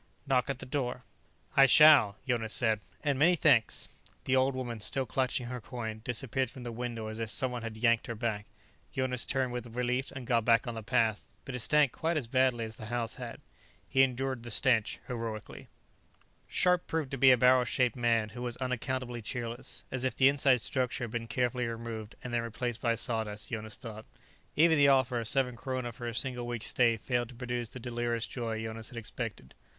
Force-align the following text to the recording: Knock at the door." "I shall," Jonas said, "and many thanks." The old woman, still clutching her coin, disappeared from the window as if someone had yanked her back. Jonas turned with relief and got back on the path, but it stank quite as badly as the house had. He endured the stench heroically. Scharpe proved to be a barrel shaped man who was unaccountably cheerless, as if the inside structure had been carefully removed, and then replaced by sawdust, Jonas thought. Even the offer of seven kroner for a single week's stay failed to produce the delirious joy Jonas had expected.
Knock 0.25 0.49
at 0.49 0.57
the 0.57 0.65
door." 0.65 1.03
"I 1.55 1.67
shall," 1.67 2.17
Jonas 2.27 2.55
said, 2.55 2.79
"and 3.03 3.19
many 3.19 3.35
thanks." 3.35 3.87
The 4.23 4.35
old 4.35 4.55
woman, 4.55 4.79
still 4.79 5.05
clutching 5.05 5.45
her 5.45 5.61
coin, 5.61 6.01
disappeared 6.03 6.49
from 6.49 6.63
the 6.63 6.71
window 6.71 7.05
as 7.05 7.19
if 7.19 7.29
someone 7.29 7.61
had 7.61 7.77
yanked 7.77 8.07
her 8.07 8.15
back. 8.15 8.47
Jonas 8.91 9.27
turned 9.27 9.51
with 9.53 9.75
relief 9.75 10.11
and 10.11 10.25
got 10.25 10.43
back 10.43 10.65
on 10.65 10.73
the 10.73 10.81
path, 10.81 11.21
but 11.45 11.53
it 11.53 11.59
stank 11.59 11.91
quite 11.91 12.17
as 12.17 12.25
badly 12.25 12.65
as 12.65 12.77
the 12.77 12.87
house 12.87 13.17
had. 13.17 13.41
He 13.87 14.01
endured 14.01 14.41
the 14.41 14.49
stench 14.49 14.97
heroically. 15.05 15.67
Scharpe 16.47 16.87
proved 16.87 17.11
to 17.11 17.17
be 17.19 17.29
a 17.29 17.37
barrel 17.37 17.63
shaped 17.65 17.95
man 17.95 18.29
who 18.29 18.41
was 18.41 18.57
unaccountably 18.57 19.21
cheerless, 19.21 19.83
as 19.91 20.03
if 20.03 20.15
the 20.15 20.29
inside 20.29 20.61
structure 20.61 21.03
had 21.03 21.11
been 21.11 21.27
carefully 21.27 21.67
removed, 21.67 22.15
and 22.23 22.33
then 22.33 22.41
replaced 22.41 22.81
by 22.81 22.95
sawdust, 22.95 23.51
Jonas 23.51 23.75
thought. 23.75 24.07
Even 24.55 24.79
the 24.79 24.87
offer 24.87 25.19
of 25.19 25.27
seven 25.27 25.55
kroner 25.55 25.91
for 25.91 26.07
a 26.07 26.15
single 26.15 26.47
week's 26.47 26.65
stay 26.69 26.97
failed 26.97 27.29
to 27.29 27.35
produce 27.35 27.69
the 27.69 27.79
delirious 27.79 28.25
joy 28.25 28.63
Jonas 28.63 28.89
had 28.89 28.97
expected. 28.97 29.53